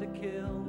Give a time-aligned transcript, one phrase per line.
[0.00, 0.59] to kill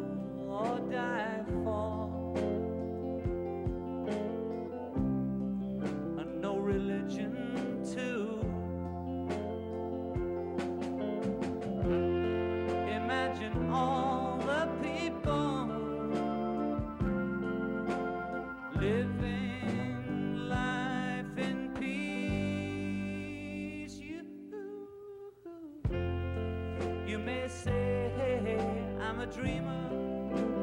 [29.32, 30.61] dreamer,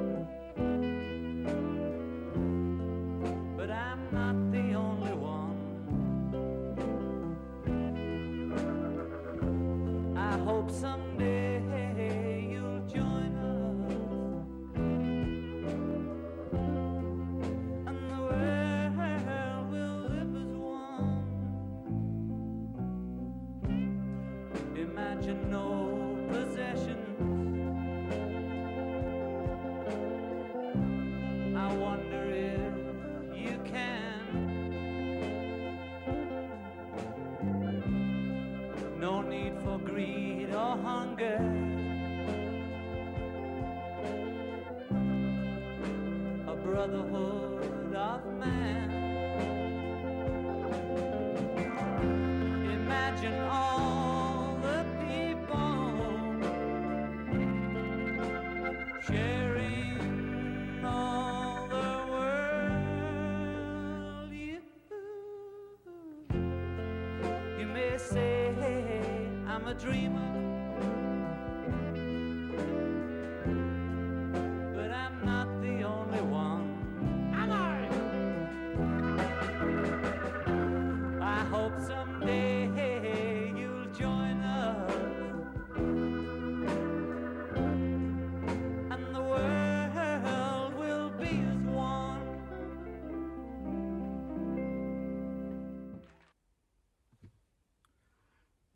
[69.58, 70.47] I'm a dreamer,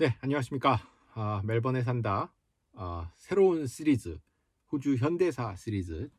[0.02, 0.80] 네, 안녕하십니까.
[1.14, 2.34] 아, 멜번에 산다.
[2.72, 4.18] 아, 새로운 시리즈,
[4.72, 6.10] 호주 현대사 시리즈를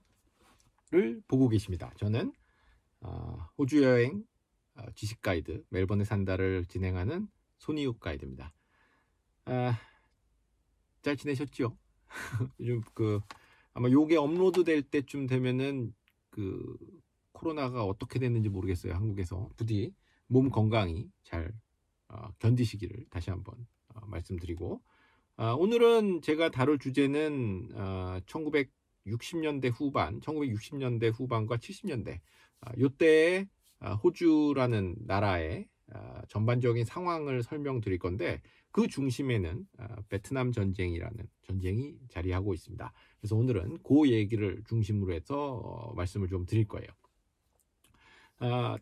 [1.28, 1.92] 보고 계십니다.
[1.98, 2.32] 저는
[3.02, 4.24] 아, 호주 여행
[4.76, 7.28] 아, 지식 가이드, 멜번에 산다를 진행하는
[7.58, 8.54] 손이욱 가이드입니다.
[9.48, 9.78] 아,
[11.02, 11.78] 잘 지내셨죠?
[12.62, 13.20] 요즘 그
[13.74, 15.94] 아마 요게 업로드 될 때쯤 되면은
[16.30, 16.78] 그
[17.34, 18.94] 코로나가 어떻게 됐는지 모르겠어요.
[18.94, 19.94] 한국에서 부디
[20.28, 21.52] 몸 건강히 잘
[22.08, 23.73] 어, 견디시기를 다시 한번 어,
[24.08, 24.82] 말씀드리고
[25.36, 32.20] 아, 오늘은 제가 다룰 주제는 어, 1960년대 후반, 1960년대 후반과 70년대
[32.62, 33.48] 아, 요때의
[33.80, 42.54] 아, 호주라는 나라의 아, 전반적인 상황을 설명드릴 건데 그 중심에는 아, 베트남 전쟁이라는 전쟁이 자리하고
[42.54, 42.94] 있습니다.
[43.20, 46.88] 그래서 오늘은 그 얘기를 중심으로 해서 어, 말씀을 좀 드릴 거예요.
[48.40, 48.78] 아,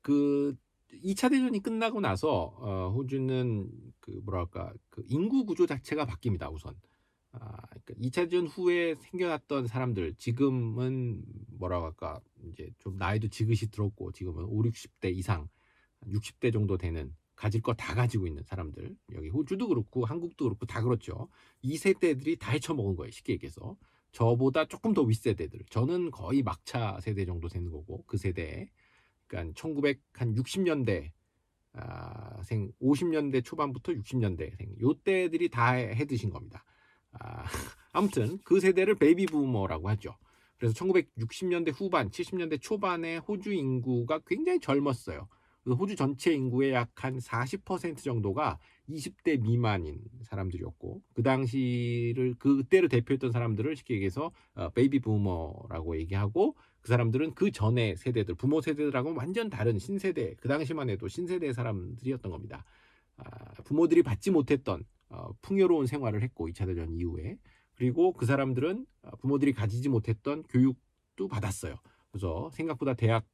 [0.00, 0.56] 그
[1.04, 3.70] 2차 대전이 끝나고 나서 어, 호주는
[4.00, 6.52] 그 뭐랄까 그 인구 구조 자체가 바뀝니다.
[6.52, 6.74] 우선
[7.32, 11.22] 아, 그러니까 2차 대전 후에 생겨났던 사람들 지금은
[11.58, 15.48] 뭐라고 할까 이제 좀 나이도 지긋이 들었고 지금은 5, 60대 이상
[16.06, 20.82] 60대 정도 되는 가질 거 다 가지고 있는 사람들 여기 호주도 그렇고 한국도 그렇고 다
[20.82, 21.28] 그렇죠.
[21.62, 23.10] 이 세대들이 다 헤쳐먹은 거예요.
[23.10, 23.76] 쉽게 얘기해서
[24.12, 28.68] 저보다 조금 더 윗세대들 저는 거의 막차 세대 정도 되는 거고 그 세대에
[29.32, 31.10] 그러니까 1960년대
[31.74, 36.64] 아, 생 50년대 초반부터 60년대 생 요때들이 다 해 드신 겁니다.
[37.12, 37.44] 아,
[37.92, 40.16] 아무튼 그 세대를 베이비 부머라고 하죠.
[40.58, 45.28] 그래서 1960년대 후반, 70년대 초반에 호주 인구가 굉장히 젊었어요.
[45.66, 48.58] 호주 전체 인구의 약 한 40% 정도가
[48.92, 56.88] 20대 미만인 사람들이었고 그 당시를 그때를 대표했던 사람들을 쉽게 얘기해서 어, 베이비 부머라고 얘기하고 그
[56.88, 62.64] 사람들은 그 전에 세대들 부모 세대들하고는 완전 다른 신세대 그 당시만 해도 신세대 사람들이었던 겁니다.
[63.16, 63.24] 아,
[63.64, 67.38] 부모들이 받지 못했던 어, 풍요로운 생활을 했고 2차 대전 이후에
[67.74, 71.76] 그리고 그 사람들은 어, 부모들이 가지지 못했던 교육도 받았어요.
[72.10, 73.24] 그래서 생각보다 대학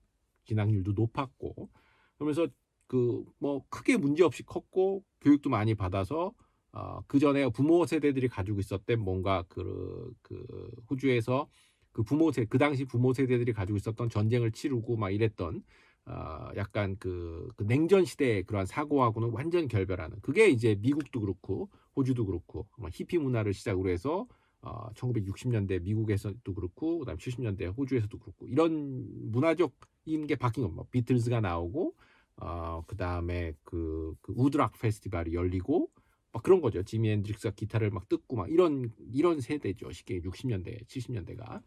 [0.44, 1.69] 진학률도 높았고
[2.16, 2.49] 그러면서
[2.88, 6.32] 그 뭐 크게 문제 없이 컸고 교육도 많이 받아서
[6.73, 10.46] 어, 그 전에 부모 세대들이 가지고 있었던 뭔가 그, 그
[10.90, 11.49] 호주에서
[11.93, 15.62] 그 부모 세, 그 당시 부모 세대들이 가지고 있었던 전쟁을 치르고 막 이랬던
[16.06, 22.26] 어, 약간 그, 그 냉전 시대의 그러한 사고하고는 완전 결별하는 그게 이제 미국도 그렇고 호주도
[22.26, 24.26] 그렇고 뭐 히피 문화를 시작으로 해서
[24.62, 29.73] 어, 1960년대 미국에서도 그렇고 그다음 70년대 호주에서도 그렇고 이런 문화적
[30.06, 30.84] 인 게 바뀐 겁니다.
[30.91, 31.94] 비틀즈가 나오고
[32.40, 35.90] 어, 그다음에 그, 그 우드스탁 페스티벌이 열리고
[36.32, 36.82] 막 그런 거죠.
[36.82, 39.93] 지미 헨드릭스가 기타를 막 뜯고 막 이런 이런 세대죠.
[39.93, 41.62] 쉽게 60년대, 70년대가.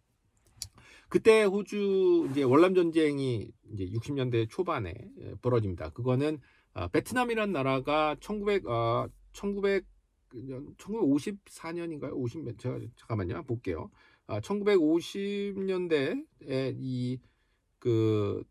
[1.10, 5.90] 그때 호주 이제 월남 전쟁이 이제 60년대 초반에 예, 벌어집니다.
[5.90, 6.40] 그거는
[6.74, 9.86] 어, 베트남이란 나라가 1900 어, 1900
[10.78, 12.14] 1954년인가요?
[12.14, 13.44] 50 제가 잠깐만요.
[13.44, 13.92] 볼게요.
[14.28, 18.46] 아, 1950년대에 이그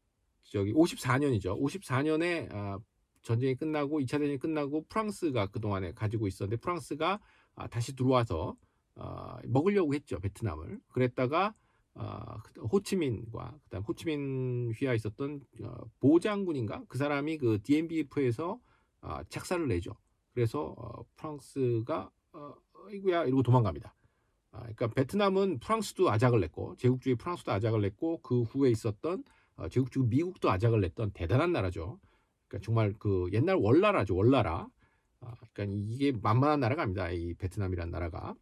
[0.50, 1.58] 저기 54년이죠.
[1.60, 2.78] 54년에 아,
[3.22, 7.20] 전쟁이 끝나고 2차 대전이 끝나고 프랑스가 그동안에 가지고 있었는데 프랑스가
[7.54, 8.56] 아, 다시 들어와서
[8.96, 10.18] 아, 먹으려고 했죠.
[10.18, 10.80] 베트남을.
[10.88, 11.54] 그랬다가
[11.94, 12.42] 아,
[12.72, 18.60] 호치민과 그다음 호치민 휘하 있었던 어, 보 장군인가 그 사람이 그 DMBF에서
[19.00, 19.94] 아, 착사를 내죠.
[20.34, 22.54] 그래서 어, 프랑스가 어,
[22.92, 23.94] 이구야 이러고 도망갑니다.
[24.52, 29.22] 아, 그러니까 베트남은 프랑스도 아작을 냈고 제국주의 프랑스도 아작을 냈고 그 후에 있었던 어,
[29.68, 31.98] 제국주의 미국도 아작을 냈던 대단한 나라죠.
[32.48, 34.68] 그러니까 정말 그 옛날 월나라죠 월나라.
[35.20, 37.10] 아, 그러니까 이게 만만한 나라가 아닙니다.
[37.10, 38.34] 이 베트남이란 나라가.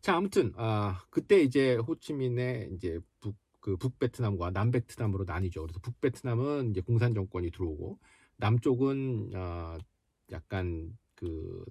[0.00, 3.36] 자 아무튼 아 그때 이제 호치민의 이제 북
[3.68, 5.62] 그 북베트남과 남베트남으로 나뉘죠.
[5.62, 7.98] 그래서 북베트남은 이제 공산 정권이 들어오고
[8.36, 9.78] 남쪽은 어,
[10.30, 11.64] 약간 그,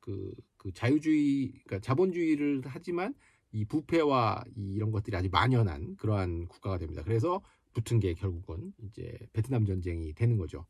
[0.00, 3.14] 그, 그 자유주의, 그러니까 자본주의를 하지만
[3.52, 7.02] 이 부패와 이 이런 것들이 아주 만연한 그러한 국가가 됩니다.
[7.02, 7.42] 그래서
[7.76, 10.64] 붙은 게 결국은 이제 베트남 전쟁이 되는 거죠.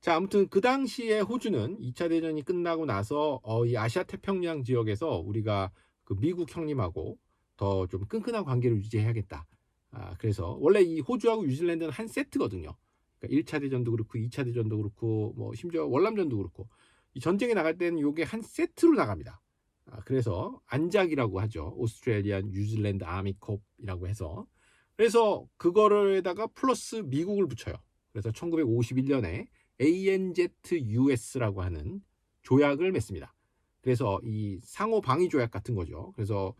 [0.00, 5.70] 자, 아무튼 그 당시에 호주는 2차 대전이 끝나고 나서 어, 이 아시아 태평양 지역에서 우리가
[6.02, 7.18] 그 미국 형님하고
[7.56, 9.46] 더 좀 끈끈한 관계를 유지해야겠다.
[9.92, 12.74] 아, 그래서 원래 이 호주하고 뉴질랜드는 한 세트거든요.
[13.18, 16.68] 그러니까 1차 대전도 그렇고 2차 대전도 그렇고 뭐 심지어 월남전도 그렇고
[17.14, 19.40] 이 전쟁에 나갈 때는 이게 한 세트로 나갑니다.
[19.86, 21.72] 아, 그래서 ANZAC이라고 하죠.
[21.76, 24.46] Australian New Zealand Army Corp이라고 해서
[24.96, 27.74] 그래서 그거를에다가 플러스 미국을 붙여요.
[28.12, 29.46] 그래서 1951년에
[29.80, 32.00] ANZUS라고 하는
[32.42, 33.34] 조약을 맺습니다.
[33.80, 36.12] 그래서 이 상호 방위 조약 같은 거죠.
[36.14, 36.54] 그래서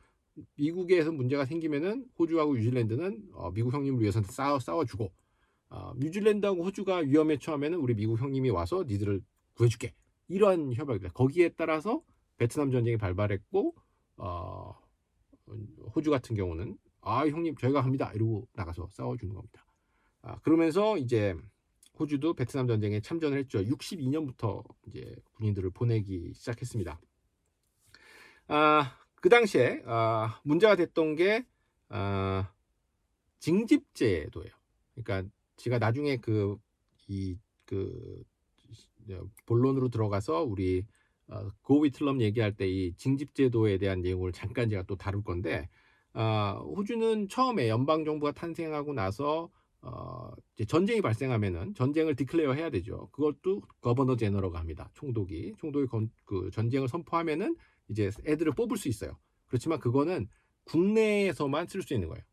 [0.56, 5.12] 미국에서 문제가 생기면은 호주하고 뉴질랜드는 어, 미국 형님을 위해서 싸워 싸워주고
[5.70, 9.22] 어, 뉴질랜드하고 호주가 위험에 처하면은 우리 미국 형님이 와서 니들을
[9.54, 9.94] 구해줄게.
[10.28, 11.10] 이러한 협약이다.
[11.10, 12.02] 거기에 따라서
[12.36, 13.74] 베트남 전쟁이 발발했고
[14.16, 14.74] 어,
[15.94, 18.10] 호주 같은 경우는 아 형님 저희가 합니다.
[18.14, 19.64] 이러고 나가서 싸워주는 겁니다.
[20.22, 21.34] 아, 그러면서 이제
[21.98, 23.60] 호주도 베트남 전쟁에 참전을 했죠.
[23.60, 26.98] 62년부터 이제 군인들을 보내기 시작했습니다.
[28.48, 31.46] 아, 그 당시에 아, 문제가 됐던 게
[31.88, 32.50] 아,
[33.38, 34.50] 징집제도예요.
[34.94, 36.56] 그러니까 제가 나중에 그
[37.08, 38.24] 이그
[39.46, 40.86] 본론으로 들어가서 우리
[41.28, 45.68] 어, 고위틀럼 얘기할 때 이 징집제도에 대한 내용을 잠깐 제가 또 다룰 건데
[46.14, 49.50] 어, 호주는 처음에 연방 정부가 탄생하고 나서
[49.82, 50.30] 어,
[50.66, 53.08] 전쟁이 발생하면은 전쟁을 디클레어 해야 되죠.
[53.12, 54.90] 그것도 거버너 제너럴가 합니다.
[54.94, 57.56] 총독이 총독이 건, 그 전쟁을 선포하면은
[57.88, 59.18] 이제 애들을 뽑을 수 있어요.
[59.46, 60.28] 그렇지만 그거는
[60.64, 62.24] 국내에서만 쓸 수 있는 거예요.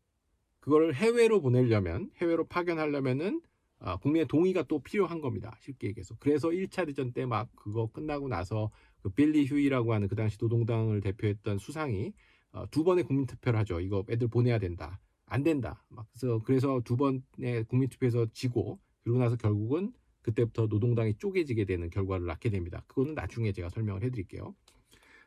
[0.60, 3.42] 그걸 해외로 보내려면 해외로 파견하려면은
[3.80, 5.58] 아, 국민의 동의가 또 필요한 겁니다.
[5.60, 6.14] 쉽게 얘기해서.
[6.20, 8.70] 그래서 1차 대전 때 막 그거 끝나고 나서
[9.02, 12.12] 그 빌리 휴이라고 하는 그 당시 노동당을 대표했던 수상이
[12.52, 13.80] 어, 두 번의 국민 투표를 하죠.
[13.80, 15.00] 이거 애들 보내야 된다.
[15.26, 15.84] 안 된다.
[15.88, 19.92] 막 그래서 그래서 두 번의 국민 투표에서 지고 그러고 나서 결국은
[20.22, 22.84] 그때부터 노동당이 쪼개지게 되는 결과를 낳게 됩니다.
[22.86, 24.54] 그거는 나중에 제가 설명을 해드릴게요.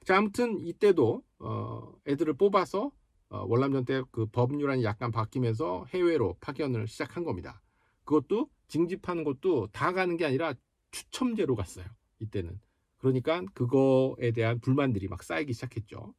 [0.06, 2.92] 자, 아무튼 이때도 어, 애들을 뽑아서
[3.30, 7.62] 어, 월남전 때 그 법률안이 약간 바뀌면서 해외로 파견을 시작한 겁니다.
[8.04, 10.54] 그것도 징집하는 것도 다 가는 게 아니라
[10.92, 11.86] 추첨제로 갔어요.
[12.20, 12.60] 이때는.
[12.98, 16.14] 그러니까 그거에 대한 불만들이 막 쌓이기 시작했죠.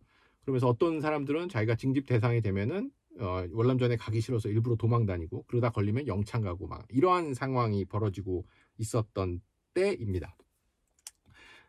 [0.46, 5.70] 그러면서 어떤 사람들은 자기가 징집 대상이 되면은 어, 월남전에 가기 싫어서 일부러 도망 다니고 그러다
[5.70, 8.46] 걸리면 영창 가고 막 이러한 상황이 벌어지고
[8.78, 9.40] 있었던
[9.74, 10.36] 때입니다.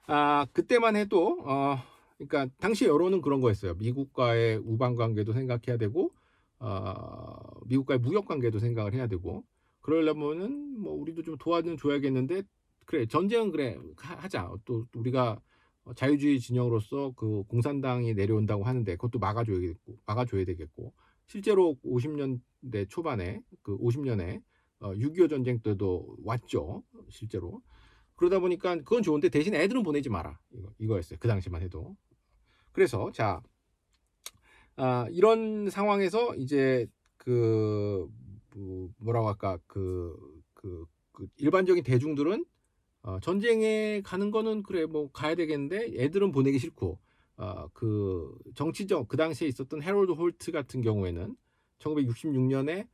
[0.05, 1.77] 아 그때만 해도 어,
[2.17, 3.73] 그러니까 당시 여론은 그런 거였어요.
[3.75, 6.11] 미국과의 우방 관계도 생각해야 되고
[6.59, 9.43] 어, 미국과의 무역 관계도 생각을 해야 되고
[9.81, 12.43] 그러려면은 뭐 우리도 좀 도와는 줘야겠는데
[12.85, 15.41] 그래 전쟁은 그래 하자 또 우리가
[15.95, 20.93] 자유주의 진영으로서 그 공산당이 내려온다고 하는데 그것도 막아줘야겠고 막아줘야 되겠고
[21.25, 24.41] 실제로 50년대 초반에 그 50년에
[24.79, 27.61] 어, 6.25 전쟁 때도 왔죠 실제로.
[28.15, 30.39] 그러다 보니까 그건 좋은데 대신 애들은 보내지 마라.
[30.51, 31.19] 이거 이거였어요.
[31.19, 31.95] 그 당시만 해도.
[32.71, 33.41] 그래서 자
[34.75, 38.07] 아, 이런 상황에서 이제 그
[38.55, 39.57] 뭐, 뭐라고 할까?
[39.67, 40.15] 그,
[40.53, 42.45] 그, 그 일반적인 대중들은
[43.07, 46.99] 어, 전쟁에 가는 거는 그래 뭐 가야 되겠는데 애들은 보내기 싫고
[47.37, 51.37] 어, 그 정치적 그 당시에 있었던 헤롤드 홀트 같은 경우에는
[51.79, 52.85] 1966년에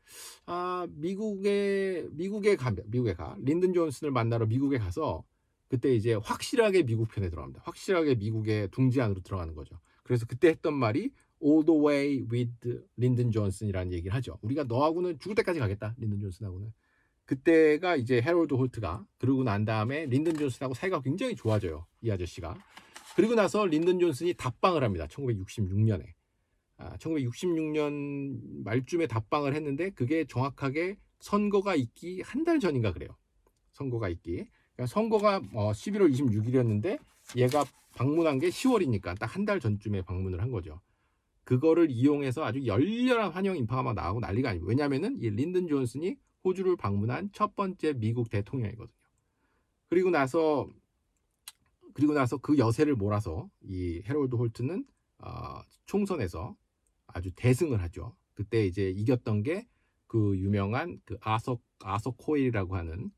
[0.45, 5.23] 아 미국에 미국에 가 미국에 가 린든 존슨을 만나러 미국에 가서
[5.67, 7.63] 그때 이제 확실하게 미국 편에 들어갑니다.
[7.65, 9.79] 확실하게 미국의 둥지 안으로 들어가는 거죠.
[10.03, 11.09] 그래서 그때 했던 말이
[11.43, 14.37] all the way with 린든 존슨이라는 얘기를 하죠.
[14.43, 15.95] 우리가 너하고는 죽을 때까지 가겠다.
[15.97, 16.71] 린든 존슨하고는.
[17.25, 21.85] 그때가 이제 헤롤드 홀트가 그러고 난 다음에 린든 존슨하고 사이가 굉장히 좋아져요.
[22.01, 22.55] 이 아저씨가.
[23.15, 25.07] 그리고 나서 린든 존슨이 답방을 합니다.
[25.07, 26.05] 1966년에.
[26.77, 33.15] 아, 1966년 말쯤에 답방을 했는데 그게 정확하게 선거가 있기 한 달 전인가 그래요.
[33.71, 34.45] 선거가 있기.
[34.75, 36.99] 그러니까 선거가 어, 11월 26일이었는데
[37.37, 37.63] 얘가
[37.95, 40.81] 방문한 게 10월이니까 딱 한 달 전쯤에 방문을 한 거죠.
[41.45, 46.75] 그거를 이용해서 아주 열렬한 환영 인파가 막 나오고 난리가 아니고 왜냐하면은 이 린든 존슨이 호주를
[46.77, 48.95] 방문한 첫 번째 미국 대통령이거든요.
[49.89, 50.67] 그리고 나서
[51.93, 54.85] 그리고 나서 그 여세를 몰아서 이 헤롤드 홀트는
[55.19, 56.55] 어, 총선에서
[57.07, 58.15] 아주 대승을 하죠.
[58.33, 59.67] 그때 이제 이겼던 게
[60.13, 63.09] 그 유명한 그 아서 아서 코웰이라고 하는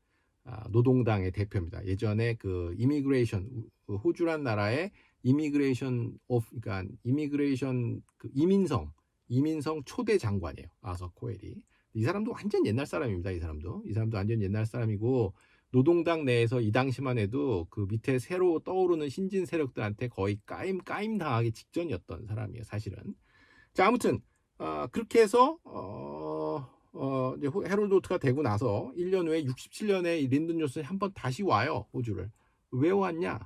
[0.44, 1.84] 아, 노동당의 대표입니다.
[1.84, 8.94] 예전에 그 immigration 호주란 나라의 immigration of 그러니까 immigration 그 이민성
[9.28, 10.68] 이민성 초대 장관이에요.
[10.80, 11.60] 아서 코웰이.
[11.96, 13.30] 이 사람도 완전 옛날 사람입니다.
[13.30, 13.84] 이 사람도.
[13.86, 15.32] 이 사람도 완전 옛날 사람이고
[15.70, 21.52] 노동당 내에서 이 당시만 해도 그 밑에 새로 떠오르는 신진 세력들한테 거의 까임 까임 당하기
[21.52, 22.64] 직전이었던 사람이에요.
[22.64, 22.98] 사실은.
[23.72, 24.20] 자 아무튼
[24.58, 30.84] 어, 그렇게 해서 어, 어, 이제 헤롤드 홀트가 되고 나서 1년 후에 67년에 린든 존슨이
[30.84, 32.30] 한번 다시 와요 호주를
[32.72, 33.38] 왜 왔냐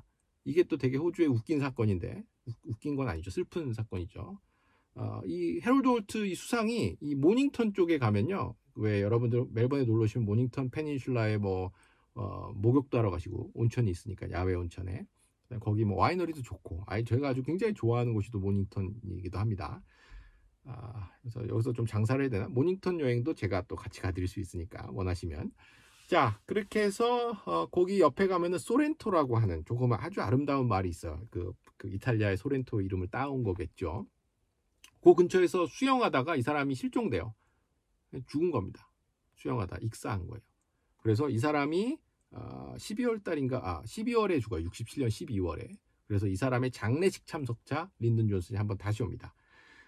[0.45, 2.25] 이게 또 되게 호주의 웃긴 사건인데
[2.64, 4.38] 웃긴 건 아니죠 슬픈 사건이죠
[5.00, 10.26] 어, 이 헤롤드 홀트 이 수상이 이 모닝턴 쪽에 가면요 왜 여러분들 멜번에 놀러 오시면
[10.26, 11.73] 모닝턴 페닌슐라에 뭐
[12.14, 15.07] 어, 목욕도 하러 가시고 온천이 있으니까 야외 온천에
[15.61, 19.83] 거기 뭐 와이너리도 좋고 아니 저희가 아주 굉장히 좋아하는 곳이 또 모닝턴이기도 합니다
[20.64, 22.49] 아, 그래서 여기서 좀 장사를 해야 되나?
[22.49, 25.50] 모닝턴 여행도 제가 또 같이 가드릴 수 있으니까 원하시면.
[26.07, 31.23] 자, 그렇게 해서 어, 거기 옆에 가면은 소렌토라고 하는 조금 아주 아름다운 말이 있어요.
[31.30, 34.07] 그, 그 이탈리아의 소렌토 이름을 따온 거겠죠.
[35.02, 37.35] 그 근처에서 수영하다가 이 사람이 실종돼요.
[38.28, 38.90] 죽은 겁니다.
[39.37, 40.42] 수영하다 익사한 거예요.
[40.99, 41.99] 그래서 이 사람이
[42.33, 44.64] 어, 12월 달인가 아 12월에 죽어요.
[44.64, 45.78] 67년 12월에.
[46.07, 49.33] 그래서 이 사람의 장례식 참석자 린든 존슨이 한번 다시 옵니다.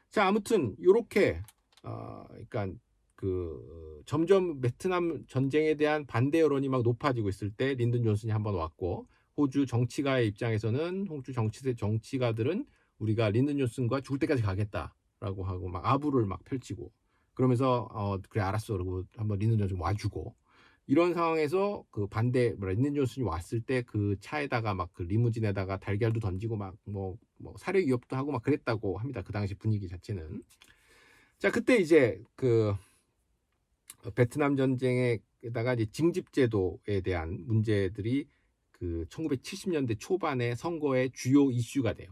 [0.09, 1.43] 자, 아무튼 요렇게
[1.83, 2.69] 어, 그러니까
[3.17, 9.09] 그 점점 베트남 전쟁에 대한 반대 여론이 막 높아지고 있을 때 린든 존슨이 한번 왔고
[9.37, 12.67] 호주 정치가의 입장에서는 호주 정치대 정치가들은
[12.99, 16.93] 우리가 린든 존슨과 죽을 때까지 가겠다 라고 하고 막 아부를 막 펼치고
[17.35, 20.35] 그러면서 어 그래 알았어 그러고 한번 린든 존슨 와주고
[20.87, 26.21] 이런 상황에서 그 반대 뭐라 린든 존슨이 왔을 때 그 차에다가 막 그 리무진에다가 달걀도
[26.21, 29.23] 던지고 막뭐 뭐 살해 위협도 하고 막 그랬다고 합니다.
[29.23, 30.43] 그 당시 분위기 자체는.
[31.39, 32.75] 자, 그때 이제 그
[34.15, 38.27] 베트남 전쟁에다가 이제 징집제도에 대한 문제들이
[38.73, 42.09] 그 1970년대 초반에 선거의 주요 이슈가 돼요.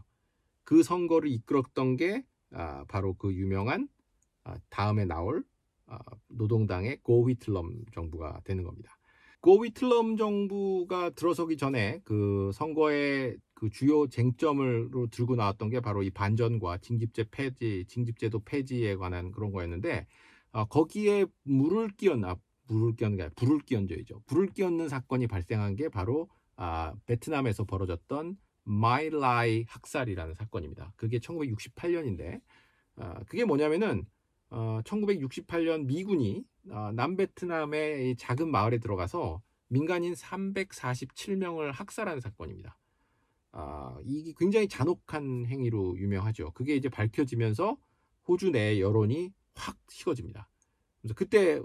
[0.63, 3.87] 그 선거를 이끌었던 게 아, 바로 그 유명한
[4.43, 5.43] 아, 다음에 나올
[5.87, 8.97] 아, 노동당의 고휘틀럼 정부가 되는 겁니다.
[9.41, 16.77] 고휘틀럼 정부가 들어서기 전에 그 선거에 그 주요 쟁점으로 들고 나왔던 게 바로 이 반전과
[16.77, 20.07] 징집제 폐지, 징집제도 폐지에 관한 그런 거였는데
[20.51, 22.35] 어, 거기에 물을 끼얹, 아,
[22.67, 24.21] 물을 끼얹는 게 아니라 불을 끼얹어야죠.
[24.27, 30.93] 불을 끼얹는 사건이 발생한 게 바로 아, 베트남에서 벌어졌던 마일라이 학살이라는 사건입니다.
[30.95, 32.41] 그게 1968년인데
[32.95, 34.05] 아, 그게 뭐냐면은
[34.49, 42.77] 어, 1968년 미군이 어, 남베트남의 작은 마을에 들어가서 민간인 347명을 학살한 사건입니다.
[43.53, 46.51] 아, 이게 굉장히 잔혹한 행위로 유명하죠.
[46.51, 47.77] 그게 이제 밝혀지면서
[48.27, 50.49] 호주 내 여론이 확 식어집니다.
[51.01, 51.59] 그래서 그때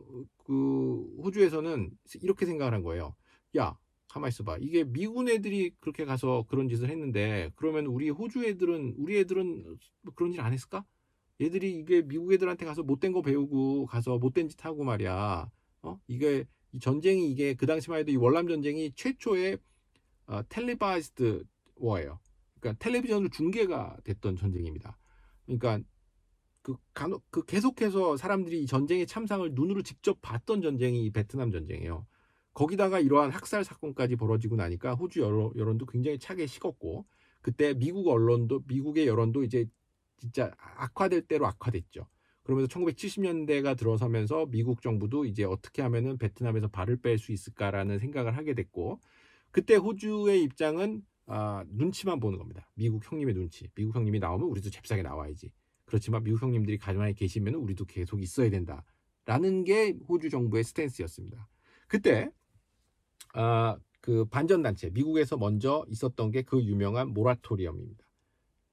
[0.45, 1.91] 그 호주에서는
[2.23, 3.15] 이렇게 생각을 한 거예요.
[3.57, 3.76] 야,
[4.17, 4.59] 가만 있어봐.
[4.61, 10.15] 이게 미군 애들이 그렇게 가서 그런 짓을 했는데 그러면 우리 호주 애들은 우리 애들은 뭐
[10.15, 10.85] 그런 일안 했을까?
[11.41, 15.51] 얘들이 이게 미국 애들한테 가서 못된 거 배우고 가서 못된 짓 하고 말이야.
[15.83, 16.01] 어?
[16.07, 19.59] 이게 이 전쟁이 이게 그 당시만 해도 이 월남 전쟁이 최초의
[20.29, 21.45] 어, 텔레바이스드
[21.77, 22.19] 워예요.
[22.59, 24.97] 그러니까 텔레비전으로 중계가 됐던 전쟁입니다.
[25.45, 25.81] 그러니까
[26.63, 32.07] 그 간혹 그 계속해서 사람들이 이 전쟁의 참상을 눈으로 직접 봤던 전쟁이 이 베트남 전쟁이에요.
[32.57, 37.05] 거기다가 이러한 학살 사건까지 벌어지고 나니까 호주 여론, 여론 도 굉장히 차게 식었고
[37.43, 39.67] 그때 미국 언론도 미국의 여론도 이제
[40.17, 42.07] 진짜 악화될 대로 악화됐죠.
[42.45, 48.55] 그러면서 1970년대가 들어서면서 미국 정부도 이제 어떻게 하면은 베트남에서 발을 뺄 수 있을까라는 생각을 하게
[48.55, 49.01] 됐고
[49.51, 52.67] 그때 호주의 입장은 아, 눈치만 보는 겁니다.
[52.75, 53.69] 미국 형님의 눈치.
[53.75, 55.53] 미국 형님이 나오면 우리도 잽싸게 나와야지.
[55.85, 58.83] 그렇지만 미국 형님들이 가만히 계시면 우리도 계속 있어야 된다.
[59.27, 61.49] 라는 게 호주 정부의 스탠스였습니다.
[61.89, 62.31] 그때
[63.37, 68.05] 아, 그 반전 단체, 미국에서 먼저 있었던 게 그 유명한 모라토리엄입니다.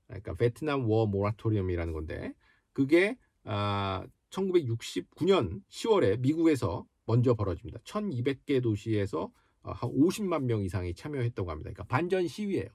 [0.07, 2.33] 그러니까 베트남 워 모라토리엄이라는 건데
[2.71, 7.79] 그게 아, 1969년 10월에 미국에서 먼저 벌어집니다.
[7.79, 9.31] 1200개 도시에서
[9.63, 11.71] 어, 한 50만 명 이상이 참여했다고 합니다.
[11.71, 12.69] 그러니까 반전 시위예요.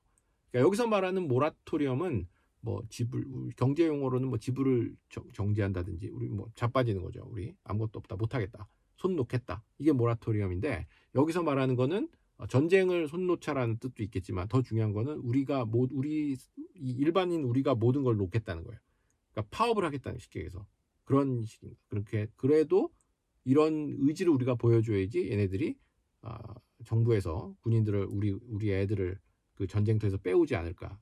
[0.51, 2.27] 그러니까 여기서 말하는 모라토리엄은
[2.61, 3.25] 뭐 지불
[3.57, 4.95] 경제 용어로는 뭐 지불을
[5.33, 7.27] 정지한다든지 우리 뭐 자빠지는 거죠.
[7.31, 8.69] 우리 아무것도 없다 못 하겠다.
[8.99, 9.63] 손 놓겠다.
[9.79, 12.09] 이게 모라토리엄인데 여기서 말하는 거는
[12.49, 16.37] 전쟁을 손 놓자라는 뜻도 있겠지만 더 중요한 거는 우리가 모 우리
[16.75, 18.79] 일반인 우리가 모든 걸 놓겠다는 거예요.
[19.33, 20.67] 그러니까 파업을 하겠다는 쉽게 해서
[21.05, 21.81] 그런 식입니다.
[21.89, 22.91] 그렇게 그래도
[23.45, 25.77] 이런 의지를 우리가 보여줘야지 얘네들이
[26.21, 29.19] 아, 정부에서 군인들을 우리 우리 애들을
[29.55, 30.99] 그 전쟁터에서 빼오지 않을까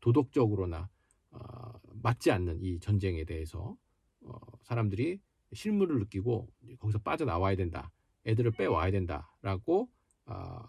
[0.00, 0.90] 도덕적으로나
[1.30, 1.72] 어,
[2.02, 3.76] 맞지 않는 이 전쟁에 대해서
[4.20, 5.20] 어, 사람들이
[5.54, 7.90] 실무를 느끼고 거기서 빠져나와야 된다.
[8.26, 9.88] 애들을 빼와야 된다라고
[10.26, 10.62] 어,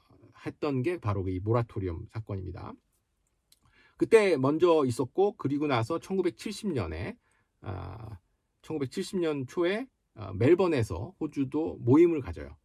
[0.46, 2.74] 했던 게 바로 이 모라토리엄 사건입니다.
[3.98, 7.18] 그때 먼저 있었고 그리고 나서 1970년에
[7.62, 8.20] 아,
[8.62, 12.56] 1970년 초에 아, 멜번에서 호주도 모임을 가져요.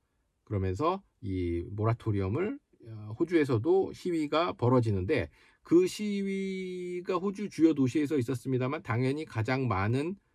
[0.44, 5.28] 그러면서 이 모라토리엄을 어, 호주에서도 시위가 벌어지는데
[5.62, 10.29] 그 시위가 호주 주요 도시에서 있었습니다만 당연히 가장 많은 아,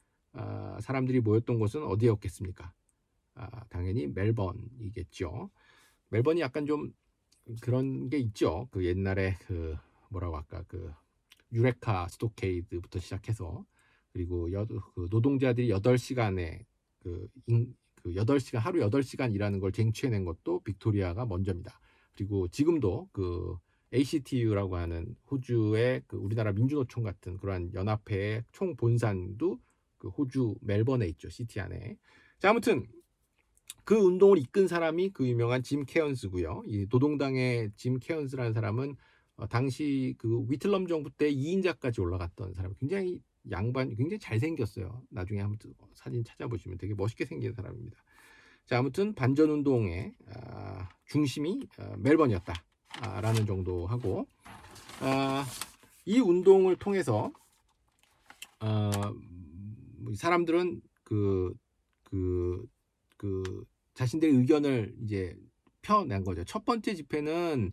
[0.81, 2.73] 사람들이 모였던 곳은 어디였겠습니까?
[3.35, 5.49] 아, 당연히 멜번이겠죠.
[6.09, 6.93] 멜번이 약간 좀
[7.61, 8.67] 그런 게 있죠.
[8.71, 9.75] 그 옛날에 그
[10.09, 10.91] 뭐라고 할까 그
[11.51, 13.65] 유레카 stockade부터 시작해서
[14.11, 16.65] 그리고 여, 그 노동자들이 8시간에
[16.99, 21.79] 그, 인, 그 8시간 하루 8시간 일하는 걸 쟁취해낸 것도 빅토리아가 먼저입니다.
[22.15, 23.57] 그리고 지금도 그
[23.93, 29.59] ACTU라고 하는 호주의 그 우리나라 민주노총 같은 그러한 연합회의 총 본산도
[29.97, 31.97] 그 호주 멜번에 있죠 시티 안에.
[32.39, 32.88] 자 아무튼
[33.84, 36.63] 그 운동을 이끈 사람이 그 유명한 짐 케언스고요.
[36.65, 38.95] 이 노동당의 짐 케언스라는 사람은
[39.38, 42.73] 어, 당시 그 위틀럼 정부 때 2인자까지 올라갔던 사람.
[42.79, 45.03] 굉장히 양반, 굉장히 잘생겼어요.
[45.10, 47.97] 나중에 한번 사진 찾아보시면 되게 멋있게 생긴 사람입니다.
[48.65, 54.27] 자, 아무튼 반전 운동의 아, 중심이 아, 멜번이었다라는 정도 하고
[55.01, 55.45] 아,
[56.05, 57.31] 이 운동을 통해서
[58.62, 58.91] 어,
[60.15, 61.53] 사람들은 그,
[62.03, 62.65] 그,
[63.17, 65.35] 그 자신들의 의견을 이제
[65.81, 66.43] 펴낸 거죠.
[66.43, 67.71] 첫 번째 집회는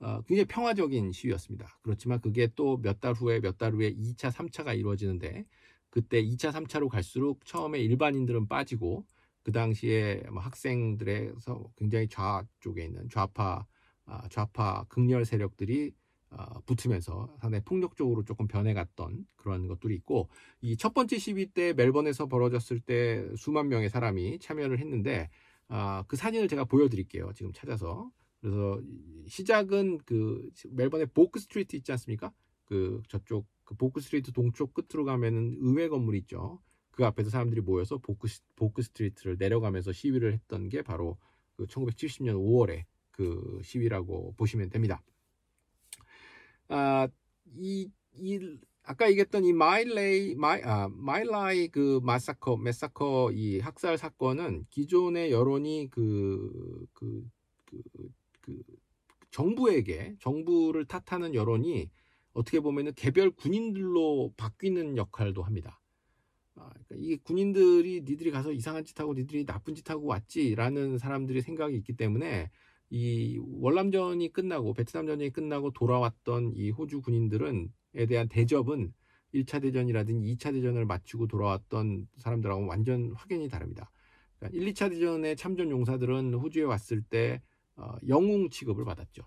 [0.00, 1.78] 어, 굉장히 평화적인 시위였습니다.
[1.82, 5.44] 그렇지만 그게 또 몇 달 후에 몇 달 후에 2차, 3차가 이루어지는데
[5.90, 9.04] 그때 2차, 3차로 갈수록 처음에 일반인들은 빠지고
[9.42, 13.66] 그 당시에 뭐 학생들에서 굉장히 좌 쪽에 있는 좌파
[14.06, 15.92] 아, 좌파 극렬 세력들이
[16.30, 20.28] 어, 붙으면서 상당히 폭력적으로 조금 변해갔던 그런 것들이 있고
[20.62, 25.28] 이 첫 번째 시위 때 멜번에서 벌어졌을 때 수만 명의 사람이 참여를 했는데
[25.68, 27.32] 아, 그 사진을 제가 보여드릴게요.
[27.34, 28.80] 지금 찾아서 그래서
[29.28, 32.32] 시작은 그 멜번의 버크 스트리트 있지 않습니까?
[32.64, 36.60] 그 저쪽 그 버크 스트리트 동쪽 끝으로 가면은 의회 건물 있죠.
[36.92, 41.18] 그 앞에서 사람들이 모여서 버크, 버크 스트리트를 내려가면서 시위를 했던 게 바로
[41.54, 45.02] 그 1970년 5월에 그 시위라고 보시면 됩니다.
[46.70, 47.08] 아,
[47.56, 54.66] 이, 이, 아까 얘기했던 이 마일레이, 마이, 아, 마일라이 그 massacre, massacre 이 학살 사건은
[54.70, 57.28] 기존의 여론이 그, 그,
[57.64, 57.82] 그,
[58.40, 58.62] 그,
[59.32, 61.90] 정부에게, 정부를 탓하는 여론이
[62.32, 65.80] 어떻게 보면은 개별 군인들로 바뀌는 역할도 합니다.
[66.54, 71.42] 아, 그러니까 이 군인들이 니들이 가서 이상한 짓 하고 니들이 나쁜 짓 하고 왔지라는 사람들의
[71.42, 72.50] 생각이 있기 때문에
[72.90, 78.92] 이 월남전이 끝나고 베트남 전쟁이 끝나고 돌아왔던 이 호주 군인들은에 대한 대접은
[79.32, 83.90] 1차 대전이라든지 2차 대전을 마치고 돌아왔던 사람들하고 완전 확연히 다릅니다.
[84.38, 87.40] 그러니까 1, 2차 대전의 참전 용사들은 호주에 왔을 때
[87.76, 89.22] 어, 영웅 취급을 받았죠.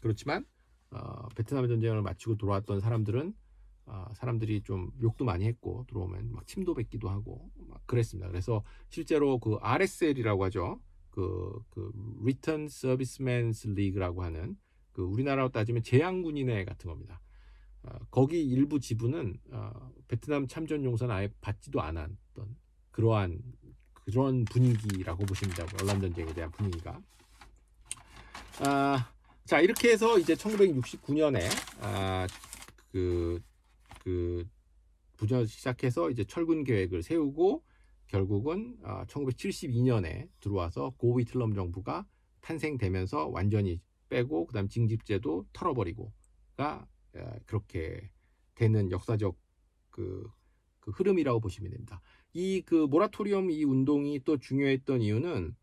[0.00, 0.46] 그렇지만
[0.90, 3.34] 어, 베트남 전쟁을 마치고 돌아왔던 사람들은
[3.86, 8.28] 어, 사람들이 좀 욕도 많이 했고 들어오면 막 침도 뱉기도 하고 막 그랬습니다.
[8.28, 10.80] 그래서 실제로 그 RSL이라고 하죠.
[11.16, 14.54] 그, 그 Return Servicemen's League라고 하는
[14.92, 17.22] 그 우리나라로 따지면 재향군인회 같은 겁니다.
[17.82, 22.54] 어, 거기 일부 지부는 어, 베트남 참전 용사는 아예 받지도 않았던
[22.90, 23.40] 그러한
[24.04, 27.00] 그런 분위기라고 보시면 되고 월남 전쟁에 대한 분위기가
[28.60, 29.10] 아,
[29.46, 31.40] 자 이렇게 해서 이제 1969년에
[31.80, 32.26] 아,
[32.92, 33.40] 그,
[34.00, 34.46] 그
[35.16, 37.64] 부전 시작해서 이제 철군 계획을 세우고
[38.08, 42.06] 결국은 아, 1972년에 들어와서 고 위틀럼 정부가
[42.40, 48.10] 탄생되면서 완전히 빼고 그다음 징집제도 털어버리고가 에, 그렇게
[48.54, 49.36] 되는 역사적
[49.90, 50.28] 그,
[50.80, 52.00] 그 흐름이라고 보시면 됩니다.
[52.32, 55.56] 이 그 모라토리엄 이 운동이 또 중요했던 이유는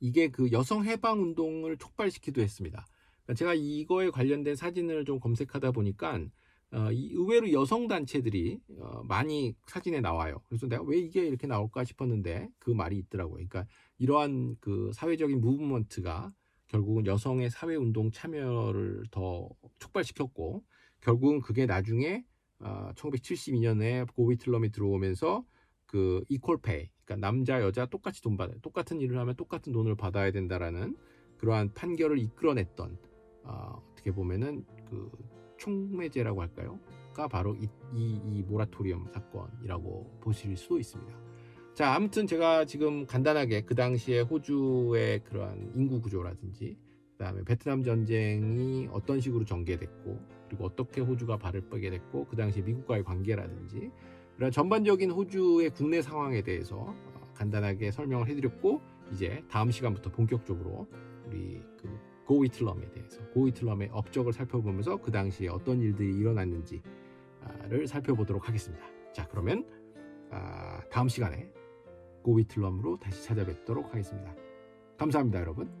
[0.00, 2.86] 이게 그 여성 해방 운동을 촉발시키기도 했습니다.
[3.24, 6.20] 그러니까 제가 이거에 관련된 사진을 좀 검색하다 보니까
[6.70, 10.42] 어, 이 의외로 여성 단체들이 어, 많이 사진에 나와요.
[10.46, 13.34] 그래서 내가 왜 이게 이렇게 나올까 싶었는데 그 말이 있더라고요.
[13.36, 13.66] 그러니까
[13.98, 16.32] 이러한 그 사회적인 무브먼트가
[16.66, 20.62] 결국은 여성의 사회 운동 참여를 더 촉발시켰고
[21.00, 22.24] 결국은 그게 나중에
[22.60, 25.44] 어, 1972년에 고위틀럼이 들어오면서
[25.86, 30.96] 그 이퀄페이, 그러니까 남자 여자 똑같이 돈 받아, 똑같은 일을 하면 똑같은 돈을 받아야 된다라는
[31.38, 32.98] 그러한 판결을 이끌어냈던
[33.44, 35.10] 어, 어떻게 보면은 그
[35.58, 41.18] 총매제라고 할까요?가 바로 이, 이, 이 모라토리엄 사건이라고 보실 수도 있습니다.
[41.74, 46.76] 자, 아무튼 제가 지금 간단하게 그 당시에 호주의 그러한 인구 구조라든지
[47.12, 53.04] 그다음에 베트남 전쟁이 어떤 식으로 전개됐고 그리고 어떻게 호주가 발을 빼게 됐고 그 당시 미국과의
[53.04, 53.90] 관계라든지
[54.36, 58.80] 이런 전반적인 호주의 국내 상황에 대해서 어, 간단하게 설명을 해드렸고
[59.12, 60.86] 이제 다음 시간부터 본격적으로
[61.26, 61.88] 우리 그
[62.28, 66.82] 고위틀럼에 대해서 고위틀럼의 업적을 살펴보면서 그 당시에 어떤 일들이 일어났는지를
[67.86, 68.84] 살펴보도록 하겠습니다.
[69.14, 69.66] 자 그러면
[70.30, 71.50] 아, 다음 시간에
[72.22, 74.34] 고위틀럼으로 다시 찾아뵙도록 하겠습니다.
[74.98, 75.77] 감사합니다 여러분.